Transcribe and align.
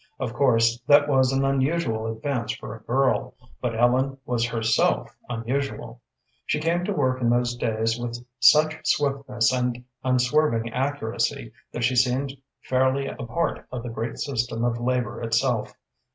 Of 0.19 0.33
course 0.33 0.81
that 0.87 1.07
was 1.07 1.31
an 1.31 1.45
unusual 1.45 2.11
advance 2.11 2.53
for 2.55 2.75
a 2.75 2.81
girl, 2.81 3.35
but 3.61 3.79
Ellen 3.79 4.17
was 4.25 4.47
herself 4.47 5.15
unusual. 5.29 6.01
She 6.47 6.59
came 6.59 6.83
to 6.85 6.91
work 6.91 7.21
in 7.21 7.29
those 7.29 7.55
days 7.55 7.99
with 7.99 8.17
such 8.39 8.79
swiftness 8.83 9.53
and 9.53 9.83
unswerving 10.03 10.73
accuracy 10.73 11.53
that 11.71 11.83
she 11.83 11.95
seemed 11.95 12.35
fairly 12.63 13.05
a 13.05 13.13
part 13.13 13.67
of 13.71 13.83
the 13.83 13.89
great 13.89 14.17
system 14.17 14.65
of 14.65 14.79
labor 14.81 15.21
itself. 15.21 15.75